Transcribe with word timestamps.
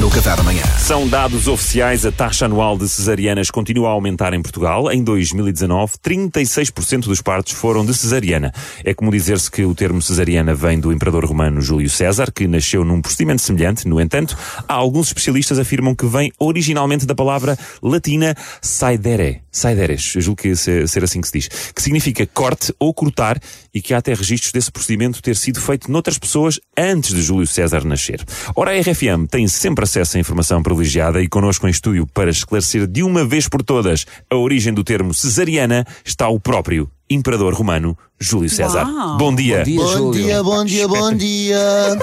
no 0.00 0.10
Café 0.10 0.36
da 0.36 0.42
Manhã. 0.42 0.62
São 0.78 1.08
dados 1.08 1.48
oficiais, 1.48 2.04
a 2.04 2.12
taxa 2.12 2.44
anual 2.44 2.76
de 2.76 2.86
cesarianas 2.88 3.50
continua 3.50 3.88
a 3.88 3.92
aumentar 3.92 4.34
em 4.34 4.42
Portugal. 4.42 4.90
Em 4.92 5.02
2019, 5.02 5.94
36% 6.04 7.04
dos 7.04 7.22
partos 7.22 7.52
foram 7.54 7.84
de 7.84 7.94
cesariana. 7.94 8.52
É 8.84 8.92
como 8.92 9.10
dizer-se 9.10 9.50
que 9.50 9.64
o 9.64 9.74
termo 9.74 10.02
cesariana 10.02 10.54
vem 10.54 10.78
do 10.78 10.92
imperador 10.92 11.24
romano 11.24 11.60
Júlio 11.62 11.88
César, 11.88 12.30
que 12.30 12.46
nasceu 12.46 12.84
num 12.84 13.00
procedimento 13.00 13.40
semelhante. 13.42 13.88
No 13.88 14.00
entanto, 14.00 14.36
há 14.68 14.74
alguns 14.74 15.08
especialistas 15.08 15.58
afirmam 15.58 15.94
que 15.94 16.06
vem 16.06 16.30
originalmente 16.38 17.06
da 17.06 17.14
palavra 17.14 17.58
latina 17.82 18.34
saidere, 18.60 19.40
saideres, 19.50 20.02
julgo 20.18 20.42
que 20.42 20.54
se- 20.56 20.86
ser 20.86 21.04
assim 21.04 21.20
que 21.20 21.28
se 21.28 21.38
diz, 21.38 21.48
que 21.74 21.80
significa 21.82 22.26
corte 22.26 22.74
ou 22.78 22.92
cortar 22.92 23.40
e 23.72 23.80
que 23.80 23.94
há 23.94 23.98
até 23.98 24.12
registros 24.12 24.52
desse 24.52 24.70
procedimento 24.70 25.22
ter 25.22 25.36
sido 25.36 25.60
feito 25.60 25.90
noutras 25.90 26.18
pessoas 26.18 26.60
antes 26.76 27.14
de 27.14 27.22
Júlio 27.22 27.46
César 27.46 27.84
nascer. 27.84 28.22
Ora, 28.54 28.72
a 28.72 28.80
RFM 28.80 29.26
tem 29.30 29.48
sempre 29.48 29.85
acesso 29.86 30.16
a 30.16 30.20
informação 30.20 30.62
privilegiada 30.62 31.22
e 31.22 31.28
connosco 31.28 31.66
em 31.66 31.70
estúdio 31.70 32.06
para 32.06 32.30
esclarecer 32.30 32.86
de 32.86 33.02
uma 33.02 33.24
vez 33.24 33.48
por 33.48 33.62
todas 33.62 34.04
a 34.28 34.36
origem 34.36 34.74
do 34.74 34.84
termo 34.84 35.14
cesariana 35.14 35.86
está 36.04 36.28
o 36.28 36.38
próprio 36.38 36.90
imperador 37.08 37.54
romano 37.54 37.96
Júlio 38.18 38.48
César. 38.48 38.86
Uau. 38.86 39.18
Bom 39.18 39.34
dia. 39.34 39.64
Bom 39.76 40.10
dia, 40.10 40.42
bom 40.42 40.64
dia, 40.64 40.88
bom 40.88 41.12
dia. 41.12 41.98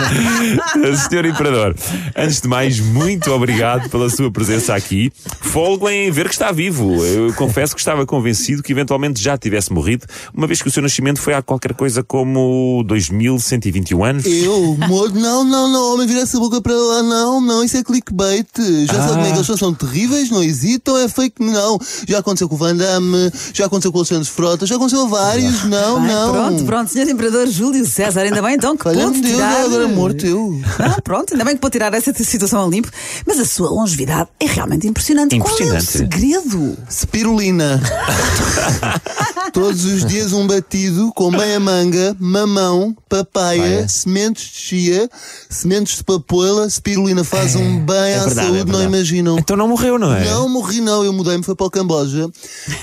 Senhor 1.08 1.24
Imperador, 1.26 1.74
antes 2.16 2.40
de 2.40 2.48
mais, 2.48 2.80
muito 2.80 3.30
obrigado 3.30 3.88
pela 3.90 4.08
sua 4.08 4.30
presença 4.30 4.74
aqui. 4.74 5.12
Folgo 5.40 5.88
em 5.88 6.10
ver 6.10 6.28
que 6.28 6.34
está 6.34 6.52
vivo. 6.52 7.04
Eu 7.04 7.32
confesso 7.34 7.74
que 7.74 7.80
estava 7.80 8.06
convencido 8.06 8.62
que 8.62 8.72
eventualmente 8.72 9.22
já 9.22 9.36
tivesse 9.36 9.72
morrido, 9.72 10.06
uma 10.34 10.46
vez 10.46 10.62
que 10.62 10.68
o 10.68 10.70
seu 10.70 10.82
nascimento 10.82 11.20
foi 11.20 11.34
há 11.34 11.42
qualquer 11.42 11.74
coisa 11.74 12.02
como 12.02 12.82
2121 12.86 14.04
anos. 14.04 14.24
Eu, 14.26 14.76
morto, 14.88 15.18
não, 15.18 15.44
não, 15.44 15.68
não, 15.68 15.94
homem, 15.94 16.06
vira 16.06 16.20
essa 16.20 16.38
boca 16.38 16.60
para 16.60 16.74
lá, 16.74 17.02
não, 17.02 17.40
não, 17.40 17.64
isso 17.64 17.76
é 17.76 17.82
clickbait. 17.82 18.46
Já 18.86 18.94
sabe 18.94 19.12
como 19.14 19.26
é 19.26 19.30
que 19.30 19.36
eles 19.36 19.46
são, 19.46 19.56
são 19.56 19.74
terríveis, 19.74 20.30
não 20.30 20.42
hesitam, 20.42 20.96
é 20.98 21.08
fake, 21.08 21.42
não. 21.42 21.78
Já 22.08 22.18
aconteceu 22.18 22.48
com 22.48 22.54
o 22.54 22.58
Van 22.58 22.76
Damme, 22.76 23.30
já 23.52 23.66
aconteceu 23.66 23.92
com 23.92 23.98
o 23.98 24.00
Alexandre 24.00 24.28
Frota, 24.50 24.66
já 24.66 24.74
aconteceu 24.74 25.06
vários, 25.06 25.62
não, 25.64 26.00
não. 26.00 26.32
Pronto, 26.32 26.64
pronto, 26.64 26.90
senhor 26.90 27.08
Imperador 27.08 27.46
Júlio 27.46 27.86
César, 27.86 28.22
ainda 28.22 28.42
bem 28.42 28.56
então 28.56 28.76
que 28.76 28.82
pôde 28.82 28.96
Deus, 28.96 29.20
tirar... 29.20 29.64
agora 29.64 29.86
morto 29.86 30.26
eu. 30.26 30.60
Ah, 30.80 31.00
pronto, 31.02 31.32
ainda 31.32 31.44
bem 31.44 31.54
que 31.54 31.60
pôde 31.60 31.72
tirar 31.72 31.94
essa 31.94 32.12
situação 32.12 32.64
a 32.64 32.68
limpo, 32.68 32.90
mas 33.24 33.38
a 33.38 33.44
sua 33.44 33.70
longevidade 33.70 34.28
é 34.40 34.46
realmente 34.46 34.88
impressionante. 34.88 35.38
Qual 35.38 35.48
é 35.48 35.62
o 35.62 35.66
Impressionante. 35.66 35.86
segredo? 35.86 36.76
Spirulina. 36.90 37.80
Todos 39.52 39.84
os 39.84 40.04
dias 40.04 40.32
um 40.32 40.46
batido 40.46 41.12
com 41.14 41.30
meia 41.30 41.58
manga, 41.58 42.16
mamão, 42.18 42.96
papaya, 43.08 43.88
sementes 43.88 44.50
de 44.52 44.58
chia, 44.58 45.10
sementes 45.48 45.96
de 45.98 46.04
papoila. 46.04 46.68
Spirulina 46.68 47.24
faz 47.24 47.56
um 47.56 47.78
bem 47.80 48.14
à 48.14 48.24
verdade, 48.24 48.30
é 48.30 48.42
saúde, 48.42 48.58
não 48.58 48.64
verdade. 48.64 48.84
imaginam. 48.84 49.38
Então 49.38 49.56
não 49.56 49.68
morreu, 49.68 49.98
não 49.98 50.12
é? 50.12 50.24
Não 50.24 50.48
morri 50.48 50.80
não, 50.80 51.04
eu 51.04 51.12
mudei-me, 51.12 51.42
foi 51.42 51.54
para 51.54 51.66
o 51.66 51.70
Camboja, 51.70 52.28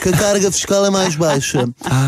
que 0.01 0.09
a 0.09 0.11
carga 0.13 0.51
fiscal 0.51 0.85
é 0.85 0.89
mais 0.89 1.15
baixa. 1.15 1.56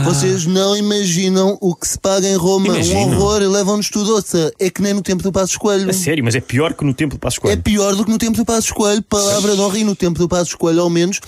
Vocês 0.03 0.45
não 0.45 0.75
imaginam 0.75 1.57
o 1.61 1.75
que 1.75 1.87
se 1.87 1.97
paga 1.99 2.27
em 2.27 2.35
Roma. 2.35 2.67
Imagino. 2.67 2.99
Um 2.99 3.03
horror, 3.15 3.39
levam-nos 3.41 3.89
tudo, 3.89 4.13
ouça, 4.15 4.51
é 4.59 4.69
que 4.69 4.81
nem 4.81 4.93
no 4.93 5.01
tempo 5.01 5.21
do 5.23 5.31
Passo 5.31 5.59
Coelho. 5.59 5.89
A 5.89 5.93
sério, 5.93 6.23
mas 6.23 6.35
é 6.35 6.41
pior 6.41 6.73
que 6.73 6.83
no 6.85 6.93
Templo 6.93 7.15
de 7.17 7.21
Passos 7.21 7.37
É 7.39 7.41
Coelho. 7.41 7.61
pior 7.63 7.95
do 7.95 8.05
que 8.05 8.11
no 8.11 8.17
tempo 8.17 8.37
do 8.37 8.45
Passo 8.45 8.73
Coelho, 8.73 9.01
palavra 9.03 9.55
de 9.55 9.61
honra, 9.61 9.77
e 9.79 9.83
no 9.83 9.95
tempo 9.95 10.17
do 10.19 10.27
Passo 10.27 10.57
Coelho, 10.57 10.81
ao 10.81 10.89
menos, 10.89 11.19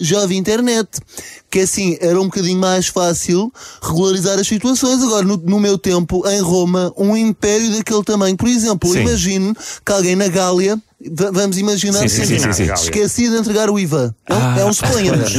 já 0.00 0.26
vi 0.26 0.36
internet. 0.36 0.88
Que 1.50 1.60
assim, 1.60 1.96
era 2.00 2.20
um 2.20 2.24
bocadinho 2.24 2.58
mais 2.58 2.88
fácil 2.88 3.52
regularizar 3.80 4.38
as 4.40 4.46
situações. 4.48 5.00
Agora, 5.02 5.24
no, 5.24 5.36
no 5.36 5.60
meu 5.60 5.78
tempo, 5.78 6.28
em 6.28 6.40
Roma, 6.40 6.92
um 6.96 7.16
império 7.16 7.70
daquele 7.76 8.02
tamanho. 8.02 8.36
Por 8.36 8.48
exemplo, 8.48 8.90
Sim. 8.92 9.02
imagine 9.02 9.54
que 9.86 9.92
alguém 9.92 10.16
na 10.16 10.26
Gália, 10.26 10.76
va- 11.12 11.30
vamos 11.30 11.56
imaginar, 11.56 12.00
Sim, 12.00 12.08
sim, 12.08 12.24
sim, 12.40 12.52
sim, 12.52 12.72
esqueci 12.72 13.28
de 13.28 13.36
entregar 13.36 13.70
o 13.70 13.78
IVA. 13.78 14.12
É 14.28 14.34
um, 14.34 14.58
é 14.58 14.64
um 14.64 14.72
suponhamos. 14.72 15.32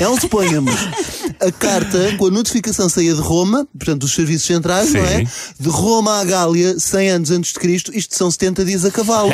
É 0.00 0.08
um 0.08 0.20
suponhamos. 0.20 0.74
A 1.46 1.52
carta, 1.52 2.16
com 2.18 2.26
a 2.26 2.30
notificação 2.30 2.88
saía 2.88 3.14
de 3.14 3.20
Roma, 3.20 3.66
portanto, 3.78 4.00
dos 4.00 4.12
serviços 4.14 4.46
centrais, 4.46 4.92
não 4.92 5.00
é? 5.04 5.18
Sim. 5.18 5.28
De 5.60 5.68
Roma 5.68 6.20
à 6.20 6.24
Gália, 6.24 6.78
100 6.78 7.10
anos 7.10 7.30
antes 7.30 7.52
de 7.52 7.58
Cristo, 7.60 7.92
isto 7.94 8.16
são 8.16 8.30
70 8.30 8.64
dias 8.64 8.84
a 8.84 8.90
cavalo. 8.90 9.30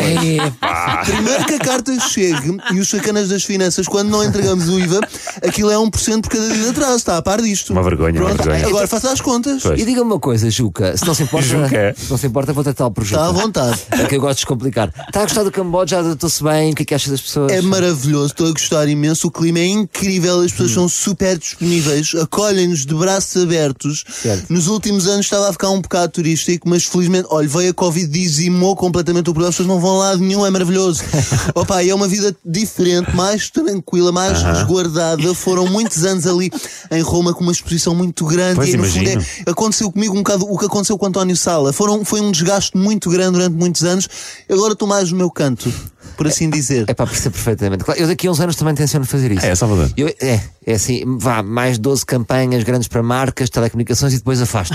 Primeiro 1.05 1.45
que 1.47 1.55
a 1.55 1.59
carta 1.59 1.99
chegue 2.01 2.59
e 2.73 2.81
os 2.81 2.89
sacanas 2.89 3.29
das 3.29 3.45
finanças, 3.45 3.87
quando 3.87 4.11
não 4.11 4.23
entregamos 4.25 4.69
o 4.69 4.79
IVA, 4.79 5.01
aquilo 5.47 5.71
é 5.71 5.77
1% 5.77 6.21
por 6.21 6.31
cada 6.31 6.49
dia 6.49 6.63
de 6.65 6.69
atraso. 6.69 6.97
Está 6.97 7.17
a 7.17 7.23
par 7.23 7.41
disto. 7.41 7.73
Uma 7.73 7.83
vergonha, 7.83 8.21
uma 8.21 8.29
Pronto, 8.31 8.43
vergonha. 8.45 8.67
Agora 8.67 8.87
faça 8.87 9.11
as 9.11 9.21
contas. 9.21 9.63
Pois. 9.63 9.81
E 9.81 9.85
diga-me 9.85 10.07
uma 10.11 10.21
coisa, 10.21 10.51
Juca, 10.51 10.97
se 10.97 11.07
não 11.07 11.15
se 11.15 11.23
importa, 11.23 11.47
Juca. 11.47 11.95
se 11.97 12.11
não 12.11 12.19
se 12.19 12.27
importa, 12.27 12.53
vou 12.53 12.63
tratá-lo 12.63 12.91
por 12.91 13.05
Juca. 13.05 13.23
Está 13.23 13.29
à 13.29 13.33
vontade. 13.33 13.81
É 13.91 14.05
que 14.05 14.17
eu 14.17 14.21
gosto 14.21 14.35
de 14.35 14.41
descomplicar. 14.43 14.93
Está 15.09 15.21
a 15.21 15.23
gostar 15.25 15.45
do 15.45 15.51
Camboja, 15.51 15.99
adotou-se 15.99 16.43
bem, 16.43 16.73
o 16.73 16.75
que 16.75 16.83
é 16.83 16.87
que 16.87 16.95
acha 16.95 17.11
das 17.11 17.21
pessoas? 17.21 17.53
É 17.53 17.63
maravilhoso, 17.63 18.27
estou 18.27 18.47
a 18.49 18.51
gostar 18.51 18.89
imenso. 18.89 19.29
O 19.29 19.31
clima 19.31 19.61
é 19.61 19.67
incrível, 19.67 20.41
as 20.41 20.51
pessoas 20.51 20.73
são 20.73 20.89
super 20.89 21.39
disponíveis, 21.39 22.02
acolhem-nos 22.15 22.85
de 22.87 22.95
braços 22.95 23.43
abertos. 23.43 24.05
Certo. 24.23 24.53
Nos 24.53 24.67
últimos 24.67 25.07
anos 25.07 25.27
estava 25.27 25.49
a 25.49 25.53
ficar 25.53 25.71
um 25.71 25.81
bocado 25.81 26.13
turístico, 26.13 26.69
mas 26.69 26.85
felizmente, 26.85 27.27
olha, 27.31 27.49
veio 27.49 27.71
a 27.71 27.75
Covid, 27.75 28.07
dizimou 28.07 28.75
completamente 28.77 29.31
o 29.31 29.33
problema, 29.33 29.49
as 29.51 29.55
pessoas 29.57 29.69
não 29.69 29.81
vão 29.81 29.97
a 29.97 29.99
lado 30.11 30.21
nenhum, 30.21 30.45
é 30.45 30.51
maravilhoso. 30.51 31.03
Opa, 31.55 31.83
é 31.85 31.95
uma 31.95 32.09
vida 32.09 32.35
diferente, 32.45 33.15
mais 33.15 33.51
tranquila, 33.51 34.13
mais 34.13 34.43
resguardada. 34.43 35.35
Foram 35.35 35.67
muitos 35.67 36.05
anos 36.05 36.27
ali 36.27 36.51
em 36.91 37.01
Roma 37.03 37.33
com 37.33 37.43
uma 37.43 37.53
exposição 37.53 37.95
muito 37.95 38.25
grande 38.27 38.57
Pois, 38.57 38.69
e 38.71 38.77
no 38.77 38.85
fundo 38.85 38.97
imagino. 39.03 39.23
é- 39.47 39.51
aconteceu 39.51 39.91
comigo 39.91 40.15
um 40.15 40.23
bocado 40.23 40.45
o 40.51 40.59
que 40.59 40.67
aconteceu 40.67 40.97
com 40.99 41.07
António 41.07 41.37
Sala. 41.37 41.73
Foram, 41.73 42.05
foi 42.05 42.21
um 42.21 42.31
desgaste 42.31 42.77
muito 42.77 43.09
grande 43.11 43.33
durante 43.33 43.55
muitos 43.55 43.85
anos. 43.85 44.09
Agora 44.51 44.73
estou 44.73 44.89
mais 44.89 45.11
no 45.11 45.17
meu 45.17 45.31
canto, 45.31 45.73
por 46.13 46.27
assim 46.27 46.49
dizer. 46.51 46.85
É 46.89 46.95
para 46.95 47.07
perceber 47.07 47.31
perfeitamente. 47.35 47.85
Claro, 47.85 48.01
eu 48.01 48.07
daqui 48.07 48.27
a 48.27 48.31
uns 48.31 48.41
anos 48.41 48.57
também 48.57 48.75
tenciono 48.75 49.05
fazer 49.07 49.33
isso. 49.33 49.45
É, 49.45 49.55
Salvador. 49.55 49.91
Eu- 49.97 50.15
é, 50.21 50.41
é 50.67 50.75
assim, 50.75 51.03
vá, 51.19 51.43
mais 51.43 51.79
12 51.79 52.05
campanhas 52.07 52.63
grandes 52.63 52.89
para 52.89 53.03
marcas, 53.03 53.51
telecomunicações 53.51 54.13
e 54.15 54.19
depois 54.19 54.41
afasto. 54.41 54.75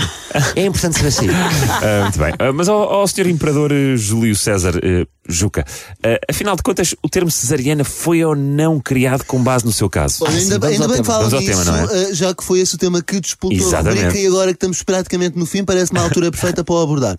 É 0.56 0.64
importante 0.66 0.98
ser 0.98 1.06
assim. 1.06 1.26
Ah, 1.80 2.02
muito 2.02 2.18
bem. 2.18 2.34
Ah, 2.38 2.52
mas 2.52 2.68
ao, 2.68 2.82
ao 2.82 3.06
Sr. 3.06 3.28
Imperador 3.28 3.70
eh, 3.72 3.96
Júlio 3.96 4.34
César 4.34 4.74
eh, 4.82 5.06
Juca, 5.28 5.64
ah, 6.02 6.18
afinal 6.30 6.56
de 6.56 6.62
contas, 6.62 6.94
o 7.02 7.08
termo 7.08 7.30
cesariana 7.30 7.84
foi 7.84 8.24
ou 8.24 8.34
não 8.34 8.80
criado 8.80 9.24
com 9.24 9.42
base 9.42 9.64
no 9.64 9.72
seu 9.72 9.88
caso? 9.90 10.24
Olha, 10.24 10.38
ainda, 10.38 10.54
sim, 10.54 10.58
vamos 10.58 10.72
ainda 10.72 10.84
ao 10.84 10.88
bem 10.88 11.02
tema. 11.02 11.02
que 11.02 11.28
fala 11.28 11.40
disso, 11.42 11.64
tema, 11.64 11.64
não 11.64 11.76
é? 11.76 12.02
eh, 12.02 12.14
já 12.14 12.34
que 12.34 12.42
foi 12.42 12.60
esse 12.60 12.74
o 12.74 12.78
tema 12.78 13.02
que 13.02 13.20
disputou 13.20 13.58
a 13.58 13.60
Exatamente. 13.60 14.00
rubrica 14.04 14.18
e 14.18 14.26
agora 14.26 14.46
que 14.52 14.56
estamos 14.56 14.82
praticamente 14.82 15.38
no 15.38 15.44
fim, 15.44 15.64
parece 15.64 15.92
uma 15.92 16.00
altura 16.02 16.30
perfeita 16.30 16.64
para 16.64 16.74
o 16.74 16.80
abordar. 16.80 17.18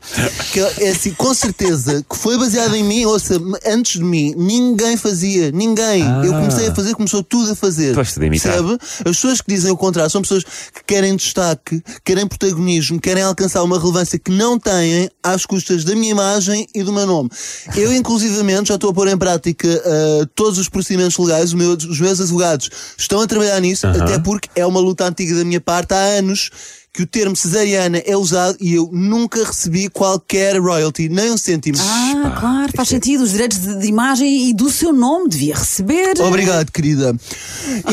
Que 0.51 0.59
é 0.59 0.89
assim, 0.89 1.11
com 1.11 1.33
certeza 1.33 2.03
que 2.09 2.17
foi 2.17 2.37
baseado 2.37 2.75
em 2.75 2.83
mim, 2.83 3.05
ouça, 3.05 3.39
antes 3.65 3.99
de 3.99 4.03
mim, 4.03 4.33
ninguém 4.35 4.97
fazia, 4.97 5.51
ninguém. 5.51 6.03
Eu 6.25 6.31
comecei 6.33 6.67
a 6.67 6.75
fazer, 6.75 6.95
começou 6.95 7.21
tudo 7.23 7.51
a 7.51 7.55
fazer. 7.55 7.93
Foste 7.93 8.19
de 8.19 8.25
imitar. 8.25 8.53
Percebe? 8.53 8.77
As 8.81 9.03
pessoas 9.03 9.41
que 9.41 9.53
dizem 9.53 9.71
o 9.71 9.77
contrário 9.77 10.09
são 10.09 10.21
pessoas 10.21 10.43
que 10.43 10.83
querem 10.87 11.15
destaque, 11.15 11.81
querem 12.03 12.25
protagonismo, 12.27 12.99
querem 12.99 13.23
alcançar 13.23 13.61
uma 13.63 13.77
relevância 13.79 14.17
que 14.17 14.31
não 14.31 14.57
têm 14.57 15.09
às 15.21 15.45
custas 15.45 15.83
da 15.83 15.95
minha 15.95 16.11
imagem 16.11 16.67
e 16.73 16.81
do 16.83 16.91
meu 16.91 17.05
nome. 17.05 17.29
Eu, 17.75 17.98
inclusivamente, 17.99 18.69
já 18.69 18.75
estou 18.75 18.89
a 18.89 18.93
pôr 18.93 19.07
em 19.07 19.17
prática 19.17 19.67
ah, 19.85 20.27
todos 20.35 20.57
os 20.57 20.69
procedimentos 20.69 21.17
legais. 21.17 21.53
O 21.53 21.57
meu- 21.57 21.73
os 21.73 21.99
meus 21.99 22.19
advogados 22.19 22.69
estão 22.97 23.21
a 23.21 23.27
trabalhar 23.27 23.59
nisso, 23.59 23.85
até 23.87 24.17
porque 24.19 24.49
é 24.55 24.65
uma 24.65 24.79
luta 24.79 25.05
antiga 25.05 25.35
da 25.35 25.45
minha 25.45 25.61
parte. 25.61 25.93
Há 25.93 25.97
anos 26.19 26.49
que 26.91 27.03
o 27.03 27.07
termo 27.07 27.35
cesariana 27.35 27.99
é 27.99 28.17
usado 28.17 28.57
e 28.59 28.73
eu 28.73 28.89
nunca 28.91 29.43
recebi 29.45 29.88
qualquer 29.89 30.59
royalty, 30.59 31.07
nem 31.07 31.31
um 31.31 31.38
cêntimo. 31.38 31.77
Ah, 31.79 32.35
claro, 32.39 32.71
faz 32.75 32.89
sentido. 32.89 33.23
Os 33.23 33.31
direitos 33.31 33.59
de, 33.59 33.77
de 33.79 33.88
imagem 33.88 34.49
e 34.49 34.53
do 34.55 34.71
seu 34.71 34.91
nome 34.91 35.29
devia 35.29 35.55
receber. 35.55 36.19
Obrigado, 36.19 36.71
querida. 36.71 37.15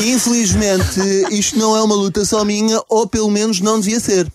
E 0.01 0.11
infelizmente 0.13 0.99
isto 1.31 1.57
não 1.59 1.77
é 1.77 1.81
uma 1.83 1.93
luta 1.95 2.25
só 2.25 2.43
minha, 2.43 2.81
ou 2.89 3.07
pelo 3.07 3.29
menos 3.29 3.59
não 3.61 3.79
devia 3.79 3.99
ser. 3.99 4.27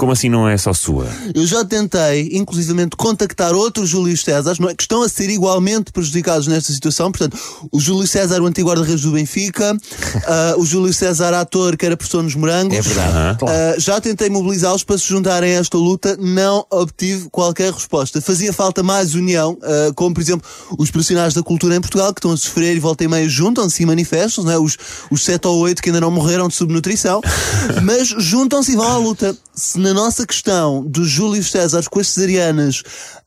Como 0.00 0.12
assim 0.12 0.30
não 0.30 0.48
é 0.48 0.56
só 0.56 0.72
sua? 0.72 1.06
Eu 1.34 1.44
já 1.44 1.62
tentei, 1.62 2.30
inclusivamente, 2.32 2.96
contactar 2.96 3.52
outros 3.52 3.90
Júlio 3.90 4.16
Césares, 4.16 4.58
não 4.58 4.70
é, 4.70 4.74
que 4.74 4.82
estão 4.82 5.02
a 5.02 5.08
ser 5.10 5.28
igualmente 5.28 5.92
prejudicados 5.92 6.46
nesta 6.46 6.72
situação. 6.72 7.12
Portanto, 7.12 7.38
o 7.70 7.78
Júlio 7.78 8.08
César, 8.08 8.40
o 8.40 8.46
antigo 8.46 8.70
guarda-redes 8.70 9.02
do 9.02 9.12
Benfica, 9.12 9.76
ah, 10.26 10.54
o 10.56 10.64
Júlio 10.64 10.94
César, 10.94 11.34
ator 11.34 11.76
que 11.76 11.84
era 11.84 11.98
professor 11.98 12.22
nos 12.22 12.34
Morangos. 12.34 12.78
É 12.78 12.80
verdade. 12.80 13.44
Ah, 13.46 13.74
já 13.76 14.00
tentei 14.00 14.30
mobilizá-los 14.30 14.82
para 14.82 14.96
se 14.96 15.06
juntarem 15.06 15.54
a 15.54 15.60
esta 15.60 15.76
luta, 15.76 16.16
não 16.18 16.64
obtive 16.70 17.28
qualquer 17.28 17.70
resposta. 17.70 18.22
Fazia 18.22 18.54
falta 18.54 18.82
mais 18.82 19.14
união, 19.14 19.58
ah, 19.62 19.92
como 19.94 20.14
por 20.14 20.22
exemplo 20.22 20.48
os 20.78 20.90
profissionais 20.90 21.34
da 21.34 21.42
cultura 21.42 21.76
em 21.76 21.80
Portugal 21.82 22.14
que 22.14 22.20
estão 22.20 22.32
a 22.32 22.38
sofrer 22.38 22.74
e 22.74 22.80
volta 22.80 23.04
e 23.04 23.08
meia 23.08 23.28
juntam-se 23.28 23.82
e 23.82 23.84
manifestam, 23.84 24.44
não 24.44 24.52
é? 24.52 24.58
os, 24.58 24.78
os 25.10 25.22
7 25.22 25.46
ou 25.46 25.58
8 25.58 25.82
que 25.82 25.90
ainda 25.90 26.00
não 26.00 26.10
morreram 26.10 26.48
de 26.48 26.54
subnutrição, 26.54 27.20
mas 27.84 28.08
juntam-se 28.08 28.72
e 28.72 28.76
vão 28.76 28.88
à 28.88 28.96
luta. 28.96 29.36
Se 29.54 29.78
na 29.94 30.02
nossa 30.02 30.26
questão 30.26 30.84
dos 30.84 31.08
Júlio 31.08 31.42
César 31.42 31.82
com 31.90 31.98
as 31.98 32.08
cesarianas 32.08 32.82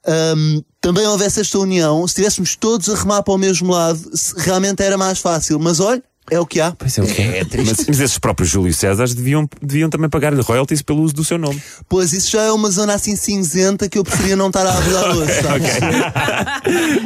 ahm, 0.06 0.62
também 0.80 1.06
houvesse 1.06 1.42
esta 1.42 1.60
união, 1.60 2.08
se 2.08 2.12
estivéssemos 2.12 2.56
todos 2.56 2.90
a 2.90 2.96
remar 2.96 3.24
para 3.24 3.34
o 3.34 3.38
mesmo 3.38 3.72
lado, 3.72 4.00
realmente 4.38 4.82
era 4.82 4.98
mais 4.98 5.20
fácil. 5.20 5.60
Mas 5.60 5.80
olha, 5.80 6.04
É 6.32 6.40
o 6.40 6.46
que 6.46 6.62
há. 6.62 6.72
Pois 6.72 6.98
é, 6.98 7.02
o 7.02 7.06
que 7.06 7.22
é. 7.22 7.40
É 7.40 7.46
triste. 7.46 7.76
Mas, 7.78 7.88
mas 7.88 8.00
esses 8.00 8.18
próprios 8.18 8.50
Júlio 8.50 8.74
Césares 8.74 9.14
deviam, 9.14 9.48
deviam 9.62 9.90
também 9.90 10.10
pagar-lhe 10.10 10.42
royalties 10.42 10.82
pelo 10.82 11.02
uso 11.02 11.14
do 11.14 11.24
seu 11.24 11.38
nome. 11.38 11.62
Pois 11.90 12.14
isso 12.14 12.32
já 12.32 12.44
é 12.44 12.52
uma 12.52 12.72
zona 12.72 12.94
assim 12.94 13.16
cinzenta 13.16 13.90
que 13.90 13.98
eu 13.98 14.04
preferia 14.04 14.36
não 14.36 14.48
estar 14.48 14.66
a 14.66 14.78
abordar 14.78 15.18
hoje, 15.18 15.34
sabes? 15.42 15.70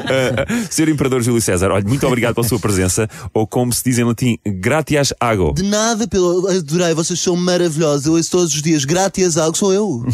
Uh, 0.02 0.68
Senhor 0.70 0.90
Imperador 0.90 1.22
Júlio 1.24 1.42
César, 1.42 1.72
olha, 1.72 1.84
muito 1.88 2.06
obrigado 2.06 2.36
pela 2.36 2.48
sua 2.48 2.60
presença, 2.60 3.10
ou 3.34 3.48
como 3.48 3.74
se 3.74 3.84
diz 3.84 3.98
em 3.98 4.04
latim, 4.04 4.38
gratias 4.46 5.14
ago. 5.20 5.54
De 5.54 5.64
nada, 5.64 6.08
pelo... 6.08 6.48
adorei, 6.48 6.94
vocês 6.94 7.20
são 7.20 7.36
maravilhosos. 7.36 8.06
Eu 8.06 8.14
ouço 8.14 8.30
todos 8.30 8.54
os 8.54 8.62
dias, 8.62 8.86
grátis 8.86 9.38
algo, 9.38 9.58
sou 9.58 9.74
eu. 9.74 10.06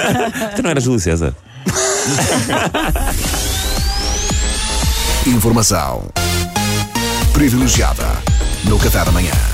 Tu 0.54 0.62
não 0.62 0.70
era 0.70 0.80
Júlio 0.80 1.00
César? 1.00 1.34
Informação 5.26 6.08
privilegiada 7.32 8.29
no 8.64 8.78
Café 8.78 9.04
da 9.04 9.12
Manhã. 9.12 9.49